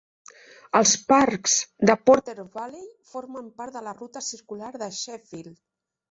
Els 0.77 0.91
parcs 1.09 1.57
de 1.89 1.95
Porter 2.09 2.37
Valley 2.55 2.87
formen 3.11 3.51
part 3.59 3.75
de 3.75 3.83
la 3.89 3.93
ruta 3.99 4.23
circular 4.29 4.71
de 4.85 4.89
Sheffield. 5.01 5.61